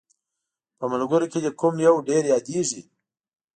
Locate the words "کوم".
1.59-1.75